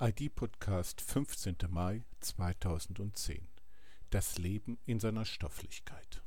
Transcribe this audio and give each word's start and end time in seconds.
ID-Podcast 0.00 1.00
15. 1.00 1.56
Mai 1.70 2.04
2010 2.20 3.48
Das 4.10 4.38
Leben 4.38 4.78
in 4.86 5.00
seiner 5.00 5.24
Stofflichkeit. 5.24 6.22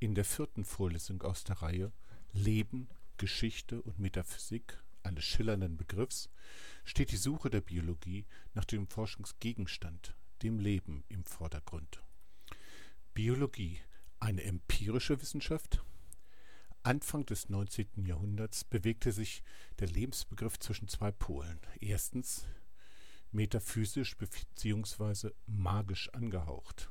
In 0.00 0.14
der 0.14 0.26
vierten 0.26 0.66
Vorlesung 0.66 1.22
aus 1.22 1.44
der 1.44 1.62
Reihe 1.62 1.92
Leben, 2.34 2.90
Geschichte 3.16 3.80
und 3.80 3.98
Metaphysik 3.98 4.82
eines 5.02 5.24
schillernden 5.24 5.78
Begriffs 5.78 6.28
steht 6.84 7.10
die 7.10 7.16
Suche 7.16 7.48
der 7.48 7.62
Biologie 7.62 8.26
nach 8.52 8.66
dem 8.66 8.86
Forschungsgegenstand, 8.86 10.14
dem 10.42 10.58
Leben, 10.58 11.04
im 11.08 11.24
Vordergrund. 11.24 12.02
Biologie, 13.14 13.80
eine 14.20 14.42
empirische 14.42 15.22
Wissenschaft? 15.22 15.82
Anfang 16.82 17.24
des 17.24 17.48
19. 17.48 18.04
Jahrhunderts 18.04 18.62
bewegte 18.62 19.10
sich 19.10 19.42
der 19.78 19.88
Lebensbegriff 19.88 20.58
zwischen 20.58 20.88
zwei 20.88 21.12
Polen. 21.12 21.58
Erstens 21.80 22.46
metaphysisch 23.34 24.16
bzw. 24.16 25.30
magisch 25.46 26.08
angehaucht. 26.10 26.90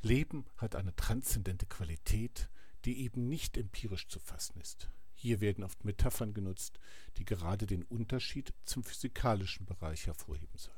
Leben 0.00 0.46
hat 0.56 0.76
eine 0.76 0.94
transzendente 0.96 1.66
Qualität, 1.66 2.48
die 2.84 3.00
eben 3.02 3.28
nicht 3.28 3.56
empirisch 3.56 4.08
zu 4.08 4.20
fassen 4.20 4.60
ist. 4.60 4.90
Hier 5.14 5.40
werden 5.40 5.64
oft 5.64 5.84
Metaphern 5.84 6.32
genutzt, 6.32 6.78
die 7.16 7.24
gerade 7.24 7.66
den 7.66 7.82
Unterschied 7.82 8.54
zum 8.64 8.84
physikalischen 8.84 9.66
Bereich 9.66 10.06
hervorheben 10.06 10.56
sollen. 10.56 10.76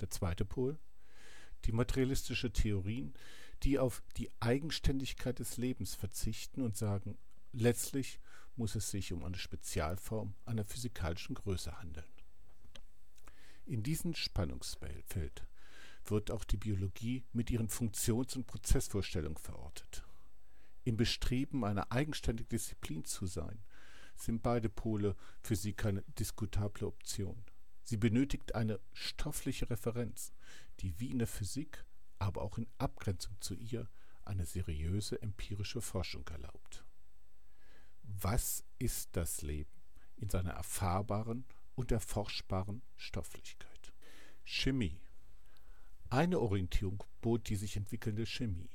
Der 0.00 0.10
zweite 0.10 0.44
Pol 0.44 0.78
die 1.64 1.72
materialistische 1.72 2.52
Theorien, 2.52 3.14
die 3.62 3.78
auf 3.78 4.02
die 4.16 4.30
Eigenständigkeit 4.40 5.38
des 5.38 5.56
Lebens 5.56 5.94
verzichten 5.94 6.62
und 6.62 6.76
sagen, 6.76 7.18
letztlich 7.52 8.20
muss 8.56 8.74
es 8.74 8.90
sich 8.90 9.12
um 9.12 9.24
eine 9.24 9.38
Spezialform 9.38 10.34
einer 10.44 10.64
physikalischen 10.64 11.34
Größe 11.34 11.78
handeln. 11.78 12.06
In 13.68 13.82
diesem 13.82 14.14
Spannungsfeld 14.14 15.46
wird 16.06 16.30
auch 16.30 16.44
die 16.44 16.56
Biologie 16.56 17.26
mit 17.34 17.50
ihren 17.50 17.68
Funktions- 17.68 18.34
und 18.34 18.46
Prozessvorstellungen 18.46 19.36
verortet. 19.36 20.06
Im 20.84 20.96
Bestreben, 20.96 21.66
eine 21.66 21.92
eigenständige 21.92 22.48
Disziplin 22.48 23.04
zu 23.04 23.26
sein, 23.26 23.62
sind 24.16 24.42
beide 24.42 24.70
Pole 24.70 25.16
für 25.42 25.54
sie 25.54 25.74
keine 25.74 26.00
diskutable 26.18 26.86
Option. 26.86 27.44
Sie 27.84 27.98
benötigt 27.98 28.54
eine 28.54 28.80
stoffliche 28.94 29.68
Referenz, 29.68 30.32
die 30.80 30.98
wie 30.98 31.10
in 31.10 31.18
der 31.18 31.28
Physik, 31.28 31.84
aber 32.18 32.40
auch 32.40 32.56
in 32.56 32.68
Abgrenzung 32.78 33.36
zu 33.40 33.52
ihr 33.52 33.86
eine 34.24 34.46
seriöse 34.46 35.20
empirische 35.20 35.82
Forschung 35.82 36.26
erlaubt. 36.28 36.86
Was 38.02 38.64
ist 38.78 39.10
das 39.12 39.42
Leben 39.42 39.82
in 40.16 40.30
seiner 40.30 40.52
erfahrbaren 40.52 41.44
und 41.78 41.92
erforschbaren 41.92 42.82
Stofflichkeit. 42.96 43.92
Chemie. 44.42 45.00
Eine 46.10 46.40
Orientierung 46.40 47.04
bot 47.20 47.48
die 47.48 47.54
sich 47.54 47.76
entwickelnde 47.76 48.26
Chemie. 48.26 48.68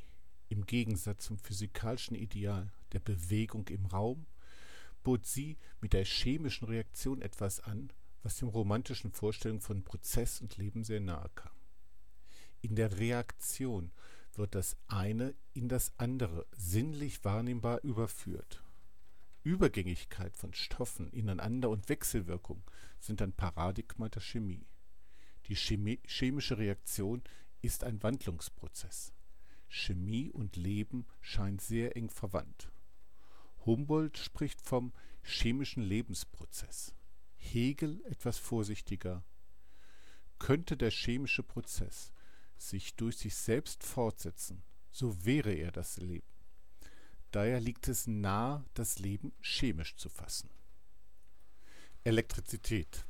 Im 0.48 0.66
Gegensatz 0.66 1.26
zum 1.26 1.38
physikalischen 1.38 2.16
Ideal 2.16 2.72
der 2.94 3.02
Bewegung 3.02 3.68
im 3.68 3.88
Raum 3.88 4.26
bot 5.04 5.26
sie 5.26 5.58
mit 5.82 5.92
der 5.92 6.06
chemischen 6.06 6.66
Reaktion 6.66 7.22
etwas 7.22 7.60
an, 7.60 7.92
was 8.22 8.38
den 8.38 8.48
romantischen 8.48 9.12
Vorstellungen 9.12 9.60
von 9.60 9.84
Prozess 9.84 10.40
und 10.40 10.56
Leben 10.56 10.86
sehr 10.86 11.02
nahe 11.02 11.30
kam. 11.36 11.52
In 12.62 12.76
der 12.76 12.98
Reaktion 13.00 13.92
wird 14.36 14.56
das 14.56 14.78
eine 14.88 15.36
in 15.54 15.68
das 15.68 15.92
andere 15.98 16.48
sinnlich 16.56 17.26
wahrnehmbar 17.26 17.84
überführt. 17.84 18.64
Übergängigkeit 19.44 20.38
von 20.38 20.54
Stoffen 20.54 21.10
ineinander 21.12 21.70
und 21.70 21.90
Wechselwirkung 21.90 22.64
sind 23.00 23.22
ein 23.22 23.34
Paradigma 23.34 24.08
der 24.10 24.22
Chemie. 24.22 24.66
Die 25.48 25.56
chemische 25.56 26.58
Reaktion 26.58 27.22
ist 27.62 27.84
ein 27.84 28.02
Wandlungsprozess. 28.02 29.14
Chemie 29.68 30.32
und 30.32 30.56
Leben 30.56 31.06
scheinen 31.20 31.60
sehr 31.60 31.98
eng 31.98 32.10
verwandt. 32.10 32.72
Humboldt 33.66 34.18
spricht 34.18 34.62
vom 34.62 34.94
chemischen 35.24 35.84
Lebensprozess. 35.84 36.94
Hegel 37.36 38.02
etwas 38.06 38.38
vorsichtiger. 38.38 39.26
Könnte 40.40 40.78
der 40.78 40.92
chemische 40.92 41.44
Prozess 41.44 42.14
sich 42.58 42.96
durch 42.96 43.18
sich 43.18 43.36
selbst 43.36 43.84
fortsetzen, 43.84 44.64
so 44.92 45.26
wäre 45.26 45.52
er 45.52 45.72
das 45.72 45.98
Leben. 45.98 46.33
Daher 47.34 47.60
liegt 47.60 47.88
es 47.88 48.06
nahe, 48.06 48.64
das 48.76 49.00
Leben 49.00 49.34
chemisch 49.42 49.96
zu 49.96 50.08
fassen. 50.08 50.52
Elektrizität. 52.04 53.08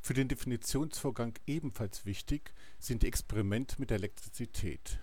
Für 0.00 0.14
den 0.14 0.28
Definitionsvorgang 0.28 1.34
ebenfalls 1.48 2.06
wichtig 2.06 2.54
sind 2.78 3.02
die 3.02 3.08
Experimente 3.08 3.80
mit 3.80 3.90
Elektrizität. 3.90 5.00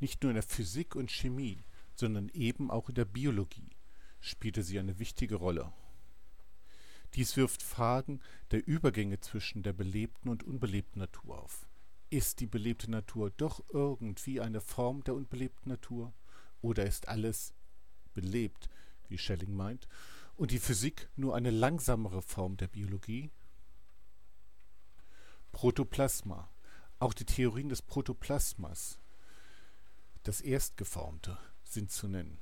Nicht 0.00 0.22
nur 0.22 0.30
in 0.30 0.36
der 0.36 0.44
Physik 0.44 0.96
und 0.96 1.10
Chemie, 1.10 1.62
sondern 1.94 2.30
eben 2.30 2.70
auch 2.70 2.88
in 2.88 2.94
der 2.94 3.04
Biologie 3.04 3.68
spielte 4.20 4.62
sie 4.62 4.78
eine 4.78 4.98
wichtige 4.98 5.34
Rolle. 5.34 5.70
Dies 7.12 7.36
wirft 7.36 7.62
Fragen 7.62 8.20
der 8.50 8.66
Übergänge 8.66 9.20
zwischen 9.20 9.62
der 9.62 9.74
belebten 9.74 10.30
und 10.30 10.42
unbelebten 10.42 11.00
Natur 11.00 11.42
auf. 11.42 11.68
Ist 12.08 12.40
die 12.40 12.46
belebte 12.46 12.90
Natur 12.90 13.30
doch 13.30 13.62
irgendwie 13.74 14.40
eine 14.40 14.62
Form 14.62 15.04
der 15.04 15.16
unbelebten 15.16 15.68
Natur? 15.68 16.14
Oder 16.62 16.86
ist 16.86 17.08
alles 17.08 17.52
belebt, 18.20 18.68
wie 19.08 19.18
Schelling 19.18 19.54
meint, 19.54 19.86
und 20.36 20.50
die 20.50 20.58
Physik 20.58 21.08
nur 21.16 21.36
eine 21.36 21.50
langsamere 21.50 22.20
Form 22.20 22.56
der 22.56 22.66
Biologie? 22.66 23.30
Protoplasma. 25.52 26.48
Auch 26.98 27.14
die 27.14 27.24
Theorien 27.24 27.68
des 27.68 27.80
Protoplasmas, 27.80 28.98
das 30.24 30.40
Erstgeformte, 30.40 31.38
sind 31.62 31.92
zu 31.92 32.08
nennen. 32.08 32.38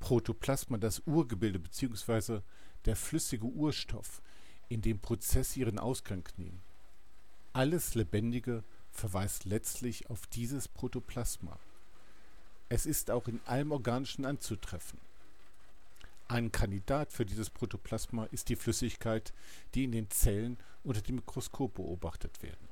Protoplasma, 0.00 0.78
das 0.78 1.00
Urgebilde 1.00 1.58
bzw. 1.58 2.40
der 2.86 2.96
flüssige 2.96 3.46
Urstoff, 3.46 4.22
in 4.70 4.80
dem 4.80 4.98
Prozesse 4.98 5.60
ihren 5.60 5.78
Ausgang 5.78 6.26
nehmen. 6.38 6.62
Alles 7.52 7.94
Lebendige 7.94 8.64
verweist 8.90 9.44
letztlich 9.44 10.08
auf 10.08 10.26
dieses 10.26 10.68
Protoplasma. 10.68 11.58
Es 12.72 12.86
ist 12.86 13.10
auch 13.10 13.28
in 13.28 13.38
allem 13.44 13.70
Organischen 13.70 14.24
anzutreffen. 14.24 14.98
Ein 16.26 16.52
Kandidat 16.52 17.12
für 17.12 17.26
dieses 17.26 17.50
Protoplasma 17.50 18.24
ist 18.30 18.48
die 18.48 18.56
Flüssigkeit, 18.56 19.34
die 19.74 19.84
in 19.84 19.92
den 19.92 20.08
Zellen 20.08 20.56
unter 20.82 21.02
dem 21.02 21.16
Mikroskop 21.16 21.74
beobachtet 21.74 22.42
werden. 22.42 22.66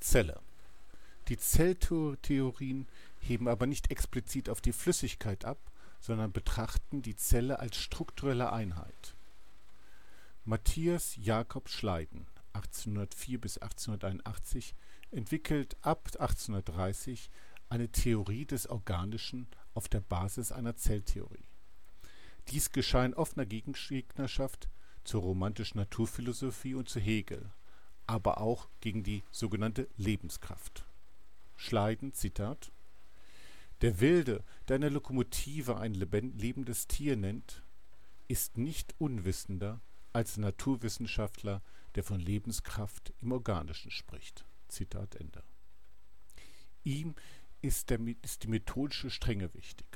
Zelle. 0.00 0.38
Die 1.28 1.38
Zelltheorien 1.38 2.86
heben 3.20 3.48
aber 3.48 3.66
nicht 3.66 3.90
explizit 3.90 4.50
auf 4.50 4.60
die 4.60 4.74
Flüssigkeit 4.74 5.46
ab, 5.46 5.56
sondern 6.00 6.30
betrachten 6.30 7.00
die 7.00 7.16
Zelle 7.16 7.58
als 7.58 7.78
strukturelle 7.78 8.52
Einheit. 8.52 9.14
Matthias 10.44 11.16
Jakob 11.16 11.70
Schleiden 11.70 12.26
1804 12.52 13.40
bis 13.40 13.56
1881 13.56 14.74
entwickelt 15.14 15.76
ab 15.80 16.10
1830 16.18 17.30
eine 17.68 17.88
Theorie 17.90 18.44
des 18.44 18.68
Organischen 18.68 19.46
auf 19.72 19.88
der 19.88 20.00
Basis 20.00 20.52
einer 20.52 20.76
Zelltheorie. 20.76 21.46
Dies 22.48 22.70
geschah 22.70 23.04
in 23.04 23.14
offener 23.14 23.46
Gegengegnerschaft 23.46 24.68
zur 25.04 25.22
romantischen 25.22 25.78
Naturphilosophie 25.78 26.74
und 26.74 26.88
zu 26.88 27.00
Hegel, 27.00 27.50
aber 28.06 28.38
auch 28.40 28.68
gegen 28.80 29.02
die 29.02 29.22
sogenannte 29.30 29.88
Lebenskraft. 29.96 30.86
Schleiden, 31.56 32.12
Zitat 32.12 32.72
Der 33.80 34.00
Wilde, 34.00 34.44
der 34.68 34.76
eine 34.76 34.88
Lokomotive 34.88 35.78
ein 35.78 35.94
lebendes 35.94 36.86
Tier 36.86 37.16
nennt, 37.16 37.62
ist 38.28 38.58
nicht 38.58 38.94
unwissender 38.98 39.80
als 40.12 40.34
der 40.34 40.44
Naturwissenschaftler, 40.44 41.62
der 41.94 42.04
von 42.04 42.20
Lebenskraft 42.20 43.12
im 43.20 43.32
Organischen 43.32 43.90
spricht. 43.90 44.44
Zitat 44.68 45.14
Ende. 45.16 45.42
Ihm 46.82 47.14
ist, 47.62 47.90
der, 47.90 47.98
ist 48.22 48.42
die 48.42 48.48
methodische 48.48 49.10
Strenge 49.10 49.52
wichtig. 49.54 49.86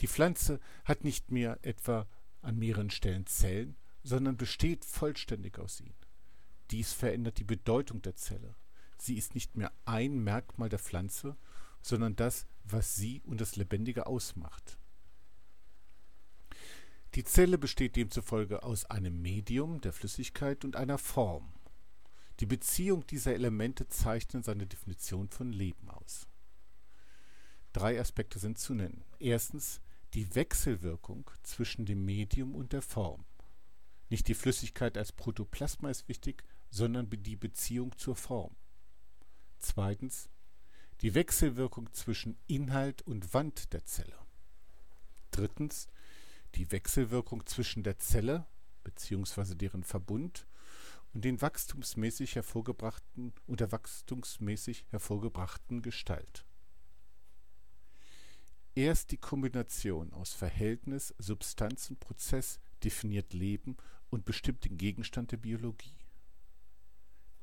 Die 0.00 0.08
Pflanze 0.08 0.60
hat 0.84 1.04
nicht 1.04 1.30
mehr 1.30 1.58
etwa 1.62 2.06
an 2.42 2.58
mehreren 2.58 2.90
Stellen 2.90 3.26
Zellen, 3.26 3.76
sondern 4.02 4.36
besteht 4.36 4.84
vollständig 4.84 5.58
aus 5.58 5.80
ihnen. 5.80 5.94
Dies 6.70 6.92
verändert 6.92 7.38
die 7.38 7.44
Bedeutung 7.44 8.02
der 8.02 8.16
Zelle. 8.16 8.54
Sie 8.98 9.16
ist 9.16 9.34
nicht 9.34 9.56
mehr 9.56 9.72
ein 9.84 10.22
Merkmal 10.22 10.68
der 10.68 10.78
Pflanze, 10.78 11.36
sondern 11.82 12.16
das, 12.16 12.46
was 12.64 12.94
sie 12.94 13.22
und 13.22 13.40
das 13.40 13.56
Lebendige 13.56 14.06
ausmacht. 14.06 14.78
Die 17.14 17.24
Zelle 17.24 17.56
besteht 17.56 17.96
demzufolge 17.96 18.62
aus 18.62 18.84
einem 18.86 19.22
Medium 19.22 19.80
der 19.80 19.92
Flüssigkeit 19.92 20.64
und 20.64 20.76
einer 20.76 20.98
Form. 20.98 21.55
Die 22.40 22.46
Beziehung 22.46 23.06
dieser 23.06 23.34
Elemente 23.34 23.88
zeichnen 23.88 24.42
seine 24.42 24.66
Definition 24.66 25.28
von 25.28 25.52
Leben 25.52 25.88
aus. 25.88 26.26
Drei 27.72 28.00
Aspekte 28.00 28.38
sind 28.38 28.58
zu 28.58 28.74
nennen. 28.74 29.04
Erstens 29.18 29.80
die 30.14 30.34
Wechselwirkung 30.34 31.30
zwischen 31.42 31.86
dem 31.86 32.04
Medium 32.04 32.54
und 32.54 32.72
der 32.72 32.82
Form. 32.82 33.24
Nicht 34.08 34.28
die 34.28 34.34
Flüssigkeit 34.34 34.96
als 34.96 35.12
Protoplasma 35.12 35.90
ist 35.90 36.08
wichtig, 36.08 36.44
sondern 36.70 37.08
die 37.10 37.36
Beziehung 37.36 37.96
zur 37.96 38.16
Form. 38.16 38.54
Zweitens 39.58 40.28
die 41.00 41.14
Wechselwirkung 41.14 41.92
zwischen 41.92 42.38
Inhalt 42.46 43.02
und 43.02 43.34
Wand 43.34 43.72
der 43.72 43.84
Zelle. 43.84 44.16
Drittens 45.30 45.88
die 46.54 46.70
Wechselwirkung 46.70 47.44
zwischen 47.46 47.82
der 47.82 47.98
Zelle 47.98 48.46
bzw. 48.84 49.54
deren 49.54 49.84
Verbund 49.84 50.46
und 51.16 51.24
den 51.24 51.40
wachstumsmäßig 51.40 52.34
hervorgebrachten 52.34 53.32
und 53.46 53.60
der 53.60 53.72
wachstumsmäßig 53.72 54.84
hervorgebrachten 54.90 55.80
Gestalt. 55.80 56.44
Erst 58.74 59.12
die 59.12 59.16
Kombination 59.16 60.12
aus 60.12 60.34
Verhältnis, 60.34 61.14
Substanz 61.16 61.88
und 61.88 62.00
Prozess 62.00 62.60
definiert 62.84 63.32
Leben 63.32 63.78
und 64.10 64.26
bestimmt 64.26 64.66
den 64.66 64.76
Gegenstand 64.76 65.32
der 65.32 65.38
Biologie. 65.38 65.96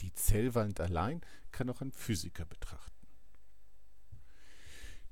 Die 0.01 0.13
Zellwand 0.13 0.79
allein 0.79 1.21
kann 1.49 1.67
auch 1.71 1.81
ein 1.81 1.93
Physiker 1.93 2.45
betrachten. 2.45 3.07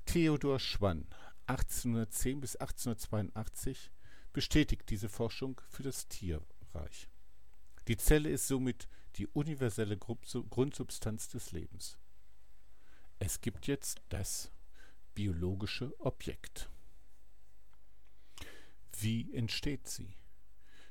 Theodor 0.06 0.60
Schwann, 0.60 1.08
1810 1.48 2.40
bis 2.40 2.54
1882, 2.54 3.90
bestätigt 4.32 4.88
diese 4.88 5.08
Forschung 5.08 5.60
für 5.68 5.82
das 5.82 6.06
Tierreich. 6.06 7.08
Die 7.88 7.96
Zelle 7.96 8.30
ist 8.30 8.46
somit 8.46 8.88
die 9.16 9.26
universelle 9.26 9.98
Grundsubstanz 9.98 11.28
des 11.28 11.52
Lebens. 11.52 11.98
Es 13.18 13.40
gibt 13.40 13.66
jetzt 13.66 14.00
das 14.08 14.50
biologische 15.14 15.94
Objekt. 16.00 16.70
Wie 18.98 19.32
entsteht 19.34 19.88
sie? 19.88 20.16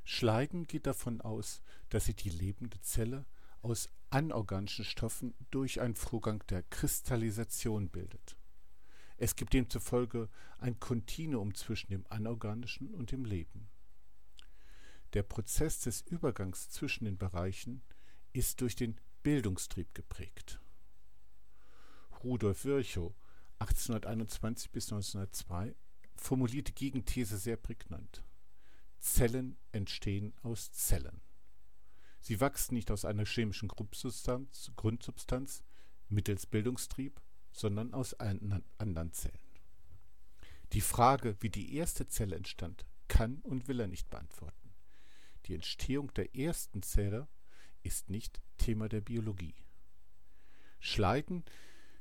Schleiden 0.03 0.67
geht 0.67 0.87
davon 0.87 1.21
aus, 1.21 1.61
dass 1.89 2.05
sich 2.05 2.15
die 2.15 2.29
lebende 2.29 2.81
Zelle 2.81 3.25
aus 3.61 3.89
anorganischen 4.09 4.83
Stoffen 4.85 5.33
durch 5.51 5.79
einen 5.79 5.95
Vorgang 5.95 6.43
der 6.47 6.63
Kristallisation 6.63 7.89
bildet. 7.89 8.35
Es 9.17 9.35
gibt 9.35 9.53
demzufolge 9.53 10.29
ein 10.57 10.79
Kontinuum 10.79 11.53
zwischen 11.53 11.91
dem 11.91 12.05
Anorganischen 12.09 12.93
und 12.93 13.11
dem 13.11 13.23
Leben. 13.23 13.69
Der 15.13 15.23
Prozess 15.23 15.79
des 15.81 16.01
Übergangs 16.01 16.69
zwischen 16.69 17.05
den 17.05 17.17
Bereichen 17.17 17.81
ist 18.33 18.61
durch 18.61 18.75
den 18.75 18.99
Bildungstrieb 19.23 19.93
geprägt. 19.93 20.59
Rudolf 22.23 22.63
Virchow 22.63 23.13
1821 23.59 24.71
bis 24.71 24.91
1902 24.91 25.75
formulierte 26.15 26.71
Gegenthese 26.71 27.37
sehr 27.37 27.57
prägnant. 27.57 28.23
Zellen 28.99 29.57
entstehen 29.71 30.33
aus 30.43 30.71
Zellen. 30.71 31.21
Sie 32.21 32.39
wachsen 32.39 32.75
nicht 32.75 32.91
aus 32.91 33.03
einer 33.03 33.25
chemischen 33.25 33.67
Grundsubstanz, 33.67 34.71
Grundsubstanz 34.75 35.63
mittels 36.07 36.45
Bildungstrieb, 36.45 37.19
sondern 37.51 37.93
aus 37.93 38.13
anderen 38.13 39.11
Zellen. 39.11 39.39
Die 40.73 40.81
Frage, 40.81 41.35
wie 41.41 41.49
die 41.49 41.75
erste 41.75 42.07
Zelle 42.07 42.35
entstand, 42.35 42.85
kann 43.07 43.39
und 43.41 43.67
will 43.67 43.79
er 43.79 43.87
nicht 43.87 44.09
beantworten. 44.09 44.60
Die 45.45 45.55
Entstehung 45.55 46.13
der 46.13 46.35
ersten 46.35 46.83
Zelle 46.83 47.27
ist 47.83 48.09
nicht 48.09 48.41
Thema 48.57 48.89
der 48.89 49.01
Biologie. 49.01 49.55
Schleiden 50.79 51.43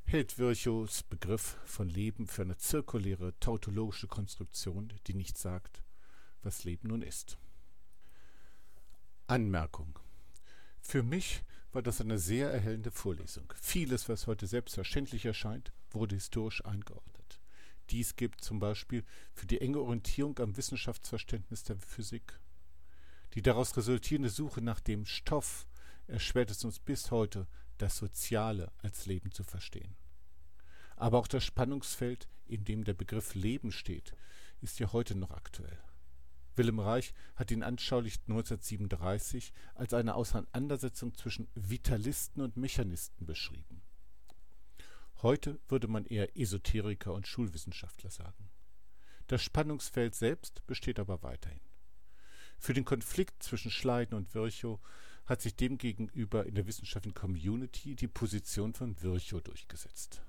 hält 0.04 0.38
Virchows 0.38 1.02
Begriff 1.04 1.58
von 1.64 1.88
Leben 1.88 2.26
für 2.26 2.42
eine 2.42 2.56
zirkuläre 2.56 3.38
tautologische 3.40 4.08
Konstruktion, 4.08 4.92
die 5.06 5.14
nicht 5.14 5.38
sagt, 5.38 5.82
was 6.42 6.64
Leben 6.64 6.88
nun 6.88 7.02
ist. 7.02 7.38
Anmerkung. 9.26 9.98
Für 10.81 11.02
mich 11.02 11.42
war 11.72 11.82
das 11.82 12.00
eine 12.00 12.19
sehr 12.19 12.50
erhellende 12.50 12.90
Vorlesung. 12.90 13.52
Vieles, 13.60 14.08
was 14.08 14.26
heute 14.26 14.46
selbstverständlich 14.46 15.25
erscheint, 15.25 15.72
wurde 15.90 16.16
historisch 16.16 16.64
eingeordnet. 16.64 17.40
Dies 17.90 18.16
gilt 18.16 18.40
zum 18.40 18.58
Beispiel 18.58 19.04
für 19.32 19.46
die 19.46 19.60
enge 19.60 19.81
Orientierung 19.81 20.38
am 20.40 20.56
Wissenschaftsverständnis 20.56 21.62
der 21.62 21.76
Physik. 21.76 22.40
Die 23.35 23.43
daraus 23.43 23.77
resultierende 23.77 24.31
Suche 24.31 24.61
nach 24.61 24.81
dem 24.81 25.06
Stoff 25.06 25.67
erschwert 26.06 26.50
es 26.50 26.65
uns 26.65 26.81
bis 26.81 27.11
heute, 27.11 27.47
das 27.79 27.97
Soziale 27.97 28.73
als 28.79 29.06
Leben 29.06 29.31
zu 29.32 29.44
verstehen. 29.44 29.97
Aber 30.97 31.19
auch 31.19 31.29
das 31.29 31.44
Spannungsfeld, 31.44 32.29
in 32.47 32.65
dem 32.65 32.85
der 32.85 32.94
Begriff 32.94 33.35
Leben 33.35 33.73
steht, 33.73 34.15
ist 34.61 34.79
ja 34.81 34.93
heute 34.93 35.15
noch 35.15 35.31
aktuell. 35.31 35.79
Wilhelm 36.56 36.81
Reich 36.81 37.15
hat 37.37 37.50
ihn 37.50 37.62
anschaulich 37.62 38.19
1937 38.29 39.53
als 39.75 39.94
eine 39.94 40.15
Auseinandersetzung 40.15 41.15
zwischen 41.15 41.49
Vitalisten 41.55 42.43
und 42.43 42.56
Mechanisten 42.56 43.25
beschrieben. 43.25 43.83
Heute 45.23 45.61
würde 45.69 45.87
man 45.88 46.05
eher 46.05 46.37
Esoteriker 46.37 47.15
und 47.15 47.26
Schulwissenschaftler 47.26 48.11
sagen. 48.11 48.50
Das 49.26 49.43
Spannungsfeld 49.43 50.15
selbst 50.15 50.67
besteht 50.67 50.99
aber 50.99 51.23
weiterhin. 51.23 51.69
Für 52.61 52.75
den 52.75 52.85
Konflikt 52.85 53.43
zwischen 53.43 53.71
Schleiden 53.71 54.15
und 54.15 54.35
Virchow 54.35 54.79
hat 55.25 55.41
sich 55.41 55.57
demgegenüber 55.57 56.45
in 56.45 56.55
der 56.55 56.67
wissenschaftlichen 56.67 57.15
Community 57.15 57.95
die 57.95 58.07
Position 58.07 58.75
von 58.75 59.01
Virchow 59.01 59.41
durchgesetzt. 59.41 60.23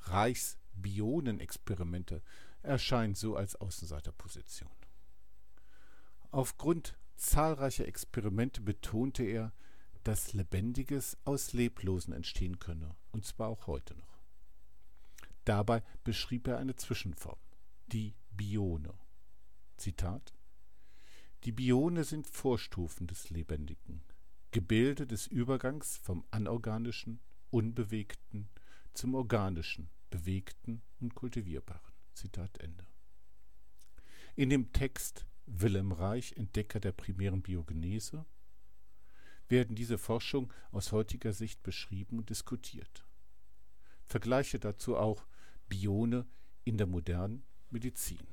Reichs 0.00 0.58
Bionenexperimente 0.74 2.22
erscheinen 2.60 3.14
so 3.14 3.34
als 3.34 3.56
Außenseiterposition. 3.56 4.70
Aufgrund 6.30 6.98
zahlreicher 7.16 7.88
Experimente 7.88 8.60
betonte 8.60 9.22
er, 9.22 9.54
dass 10.04 10.34
Lebendiges 10.34 11.16
aus 11.24 11.54
Leblosen 11.54 12.12
entstehen 12.12 12.58
könne, 12.58 12.94
und 13.10 13.24
zwar 13.24 13.48
auch 13.48 13.66
heute 13.66 13.94
noch. 13.94 14.20
Dabei 15.46 15.82
beschrieb 16.04 16.46
er 16.46 16.58
eine 16.58 16.76
Zwischenform, 16.76 17.38
die 17.86 18.14
Bione. 18.32 18.92
Zitat 19.78 20.34
Die 21.44 21.50
Bione 21.50 22.04
sind 22.04 22.28
Vorstufen 22.28 23.08
des 23.08 23.30
Lebendigen, 23.30 24.04
Gebilde 24.52 25.08
des 25.08 25.26
Übergangs 25.26 25.96
vom 25.96 26.24
anorganischen, 26.30 27.18
unbewegten 27.50 28.48
zum 28.94 29.16
organischen, 29.16 29.90
bewegten 30.10 30.82
und 31.00 31.16
kultivierbaren. 31.16 31.92
Zitat 32.14 32.58
Ende. 32.58 32.86
In 34.36 34.50
dem 34.50 34.72
Text 34.72 35.26
Wilhelm 35.46 35.90
Reich, 35.90 36.34
Entdecker 36.36 36.78
der 36.78 36.92
primären 36.92 37.42
Biogenese, 37.42 38.24
werden 39.48 39.74
diese 39.74 39.98
Forschung 39.98 40.52
aus 40.70 40.92
heutiger 40.92 41.32
Sicht 41.32 41.64
beschrieben 41.64 42.18
und 42.18 42.30
diskutiert. 42.30 43.04
Vergleiche 44.06 44.60
dazu 44.60 44.96
auch 44.96 45.26
Bione 45.68 46.24
in 46.62 46.78
der 46.78 46.86
modernen 46.86 47.42
Medizin. 47.70 48.28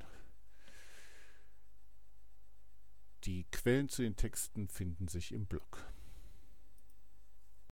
Die 3.25 3.43
Quellen 3.51 3.89
zu 3.89 4.01
den 4.01 4.15
Texten 4.15 4.69
finden 4.69 5.07
sich 5.07 5.33
im 5.33 5.45
Blog. 5.45 5.85